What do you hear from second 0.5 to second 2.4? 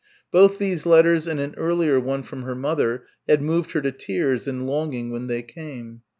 these letters and an earlier one